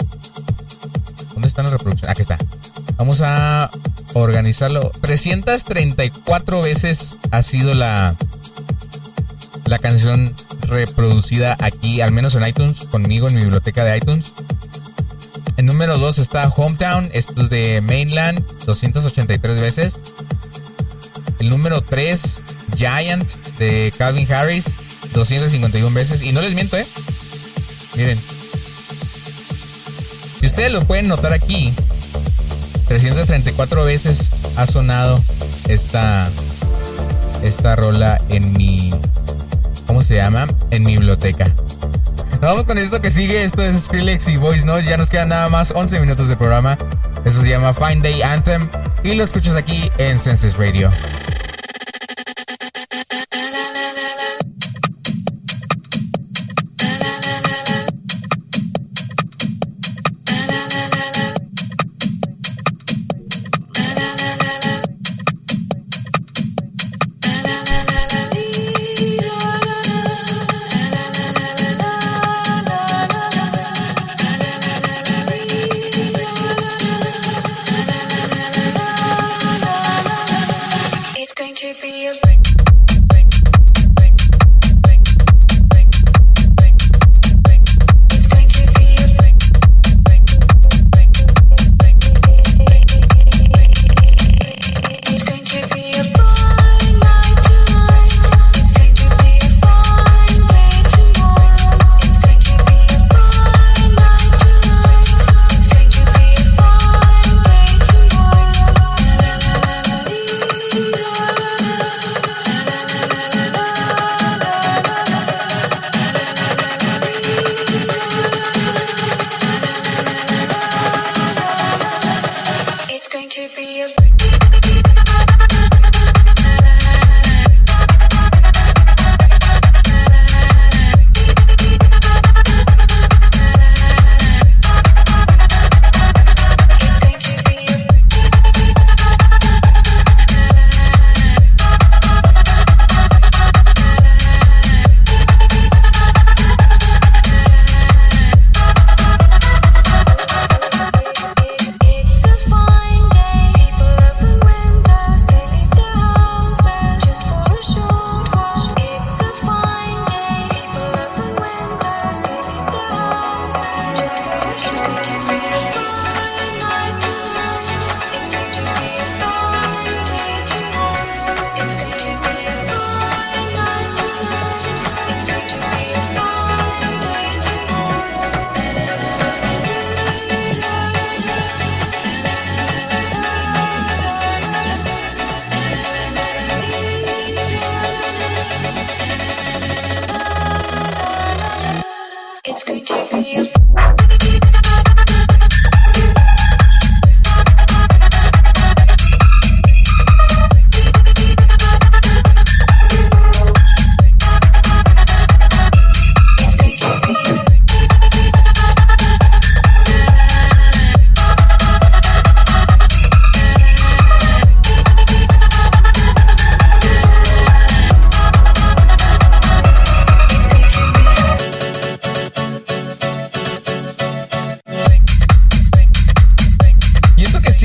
[1.33, 2.09] ¿Dónde están las reproducciones?
[2.09, 2.39] Aquí está.
[2.97, 3.69] Vamos a
[4.15, 4.91] organizarlo.
[4.99, 8.15] 334 veces ha sido la
[9.65, 14.33] la canción reproducida aquí, al menos en iTunes, conmigo en mi biblioteca de iTunes.
[15.57, 20.01] En número 2 está Hometown, esto es de Mainland, 283 veces.
[21.37, 22.41] El número 3,
[22.75, 24.79] Giant, de Calvin Harris,
[25.13, 26.23] 251 veces.
[26.23, 26.87] Y no les miento, ¿eh?
[27.95, 28.34] Miren.
[30.39, 31.73] Si ustedes lo pueden notar aquí,
[32.87, 35.21] 334 veces ha sonado
[35.67, 36.29] esta,
[37.43, 38.91] esta rola en mi...
[39.87, 40.47] ¿Cómo se llama?
[40.71, 41.45] En mi biblioteca.
[42.41, 43.43] Vamos con esto que sigue.
[43.43, 44.85] Esto es Skrillex y Voice Notes.
[44.85, 46.77] Ya nos quedan nada más 11 minutos de programa.
[47.23, 48.69] Eso se llama Fine Day Anthem.
[49.03, 50.91] Y lo escuchas aquí en Senses Radio.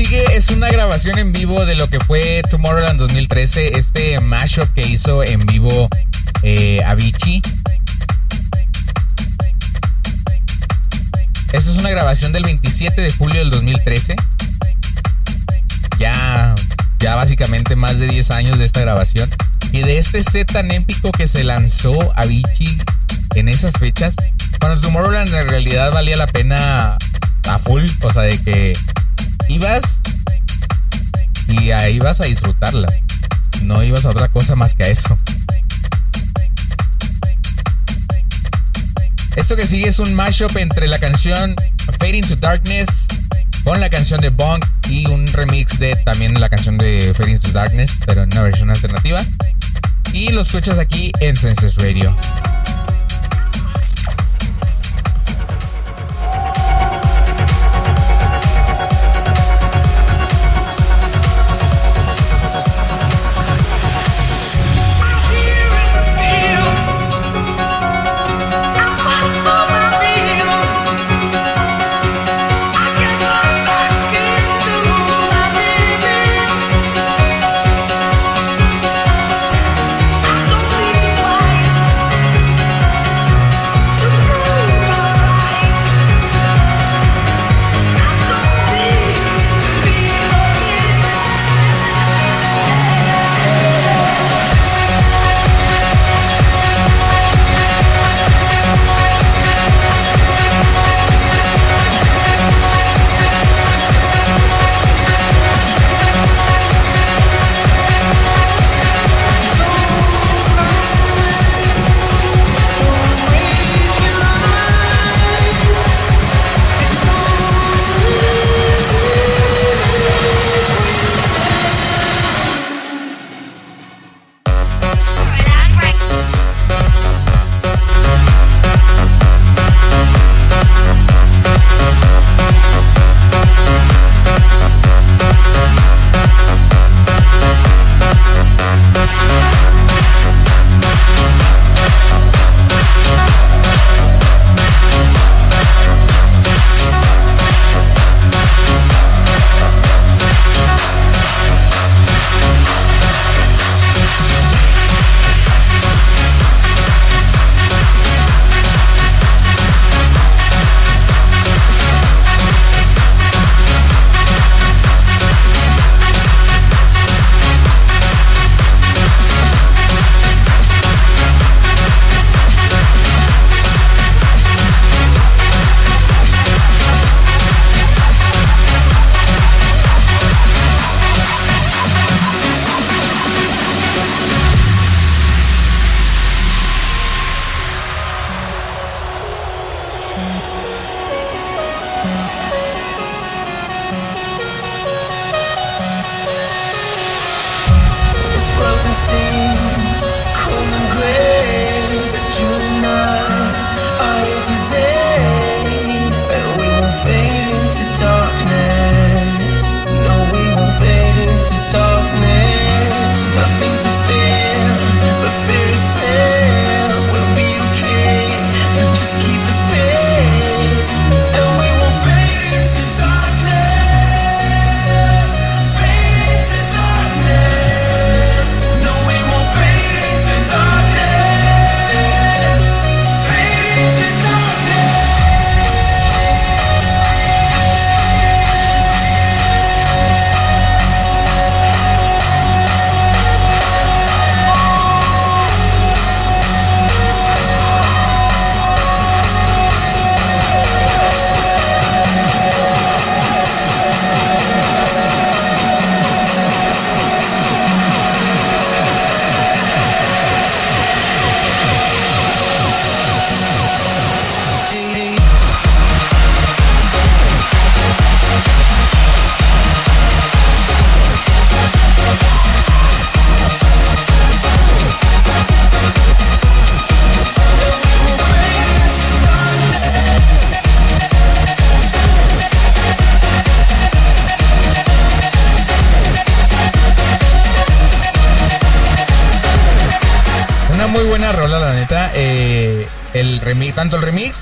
[0.05, 4.81] Sigue es una grabación en vivo de lo que fue Tomorrowland 2013, este mashup que
[4.81, 5.89] hizo en vivo
[6.41, 7.41] eh, Avicii.
[11.51, 14.15] Esta es una grabación del 27 de julio del 2013.
[15.99, 16.55] Ya,
[16.99, 19.29] ya básicamente más de 10 años de esta grabación.
[19.71, 22.81] Y de este set tan épico que se lanzó Avicii
[23.35, 24.15] en esas fechas.
[24.59, 26.97] Cuando Tomorrowland en realidad valía la pena
[27.47, 27.85] a full.
[28.01, 28.73] O sea, de que
[29.51, 29.99] ibas
[31.47, 32.87] y ahí vas a disfrutarla.
[33.63, 35.17] No ibas a otra cosa más que a eso.
[39.35, 41.55] Esto que sigue es un mashup entre la canción
[41.99, 43.07] Fade into Darkness
[43.63, 47.51] con la canción de Bong y un remix de también la canción de Fade into
[47.51, 49.21] Darkness, pero en una versión alternativa.
[50.13, 52.15] y los escuchas aquí en Senses Radio.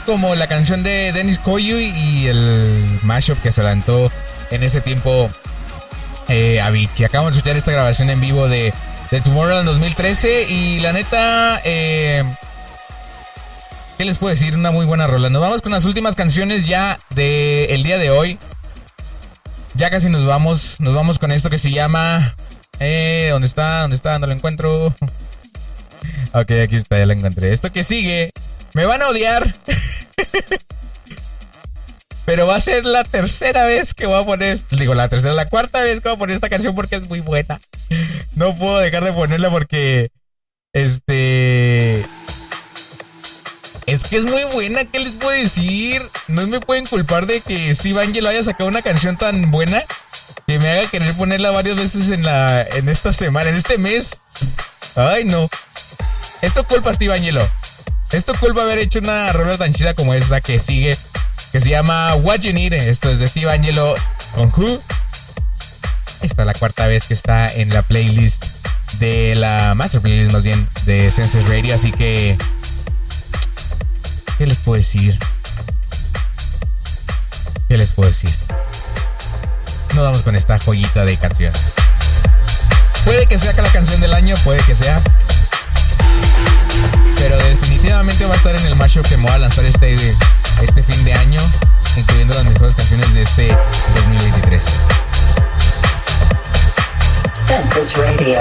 [0.09, 4.11] Como la canción de Dennis Koyu y el mashup que se lanzó
[4.49, 5.29] en ese tiempo
[6.29, 7.05] eh, Avicii.
[7.05, 8.73] Acabamos de escuchar esta grabación en vivo de,
[9.11, 12.23] de Tomorrowland 2013 y la neta, eh,
[13.99, 14.55] ¿qué les puedo decir?
[14.55, 15.29] Una muy buena rola.
[15.29, 18.39] Nos vamos con las últimas canciones ya del día de hoy.
[19.75, 22.33] Ya casi nos vamos, nos vamos con esto que se llama...
[22.79, 23.81] Eh, ¿Dónde está?
[23.81, 24.17] ¿Dónde está?
[24.17, 24.91] No lo encuentro.
[26.31, 27.51] Ok, aquí está, ya la encontré.
[27.51, 28.31] Esto que sigue,
[28.73, 29.55] me van a odiar.
[32.25, 35.49] Pero va a ser la tercera vez que voy a poner, digo, la tercera, la
[35.49, 37.59] cuarta vez que voy a poner esta canción porque es muy buena.
[38.35, 40.11] No puedo dejar de ponerla porque,
[40.73, 42.05] este,
[43.87, 46.03] es que es muy buena, ¿qué les puedo decir?
[46.27, 49.83] No me pueden culpar de que Steve Angelo haya sacado una canción tan buena
[50.45, 54.21] que me haga querer ponerla varias veces en la, en esta semana, en este mes.
[54.95, 55.49] Ay, no.
[56.43, 57.49] Esto culpa Steve Angelo.
[58.11, 60.97] Esto culpa haber hecho una rola tan chida como esta que sigue,
[61.51, 62.73] que se llama What You Need.
[62.73, 63.95] Esto es de Steve Angelo
[64.33, 64.81] con Who.
[66.21, 68.45] Esta es la cuarta vez que está en la playlist
[68.97, 71.75] de la Master Playlist, más bien, de Senses Radio.
[71.75, 72.35] Así que.
[74.39, 75.19] ¿Qué les puedo decir?
[77.67, 78.31] ¿Qué les puedo decir?
[79.93, 81.53] Nos vamos con esta joyita de canción.
[83.05, 84.99] Puede que sea la canción del año, puede que sea.
[87.17, 89.95] Pero definitivamente va a estar en el mashup que me voy a lanzar este,
[90.61, 91.41] este fin de año,
[91.95, 93.57] incluyendo las mejores canciones de este
[93.95, 94.63] 2023.
[97.33, 98.39] Census Radio.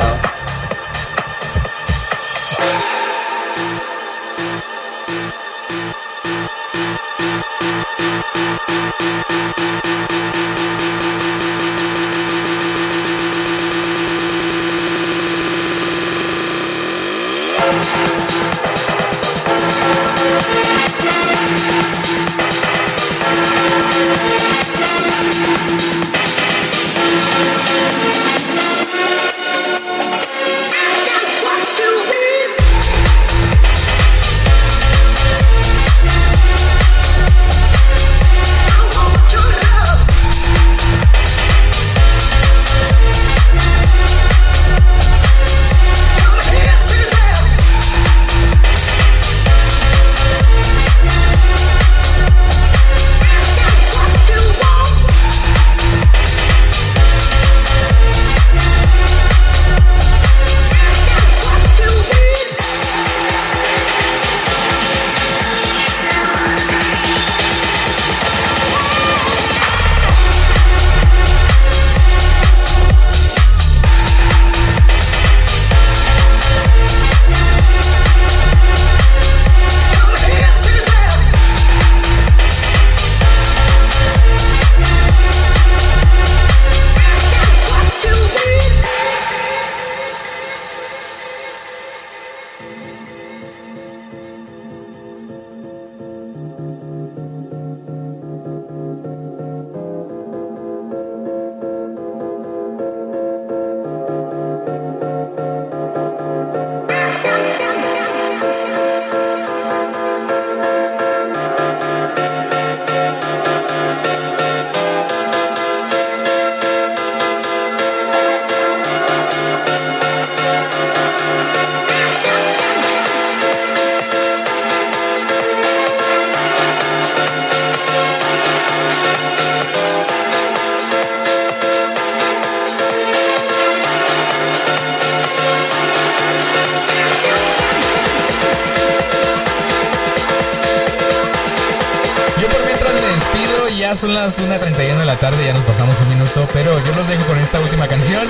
[144.24, 147.38] Las 1.31 de la tarde, ya nos pasamos un minuto, pero yo los dejo con
[147.38, 148.26] esta última canción.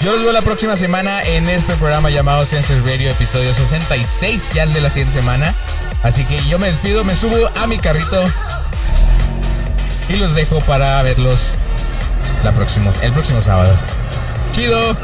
[0.00, 4.64] Yo los veo la próxima semana en este programa llamado Census Radio, episodio 66, ya
[4.64, 5.54] el de la siguiente semana.
[6.02, 8.28] Así que yo me despido, me subo a mi carrito
[10.08, 11.54] y los dejo para verlos
[12.42, 13.72] la próximo, el próximo sábado.
[14.52, 14.96] Chido.